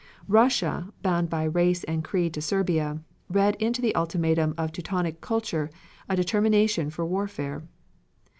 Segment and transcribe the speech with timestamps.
[0.27, 5.69] Russia, bound by race and creed to Serbia, read into the ultimatum of Teutonic kultur
[6.09, 7.67] a determination for warfare.